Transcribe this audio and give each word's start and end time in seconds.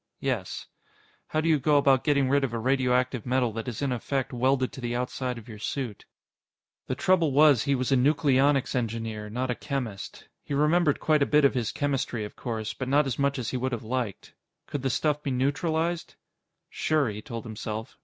Yes. 0.19 0.65
How 1.27 1.41
do 1.41 1.47
you 1.47 1.59
go 1.59 1.77
about 1.77 2.03
getting 2.03 2.27
rid 2.27 2.43
of 2.43 2.53
a 2.55 2.57
radioactive 2.59 3.23
metal 3.23 3.53
that 3.53 3.67
is 3.67 3.83
in 3.83 3.91
effect 3.91 4.33
welded 4.33 4.71
to 4.71 4.81
the 4.81 4.95
outside 4.95 5.37
of 5.37 5.47
your 5.47 5.59
suit? 5.59 6.05
The 6.87 6.95
trouble 6.95 7.31
was, 7.33 7.61
he 7.61 7.75
was 7.75 7.91
a 7.91 7.95
nucleonics 7.95 8.73
engineer, 8.73 9.29
not 9.29 9.51
a 9.51 9.53
chemist. 9.55 10.27
He 10.43 10.55
remembered 10.55 10.99
quite 10.99 11.21
a 11.21 11.27
bit 11.27 11.45
of 11.45 11.53
his 11.53 11.71
chemistry, 11.71 12.25
of 12.25 12.35
course, 12.35 12.73
but 12.73 12.87
not 12.87 13.05
as 13.05 13.19
much 13.19 13.37
as 13.37 13.51
he 13.51 13.57
would 13.57 13.73
have 13.73 13.83
liked. 13.83 14.33
Could 14.65 14.81
the 14.81 14.89
stuff 14.89 15.21
be 15.21 15.29
neutralized? 15.29 16.15
Sure, 16.67 17.07
he 17.07 17.21
told 17.21 17.43
himself. 17.43 17.95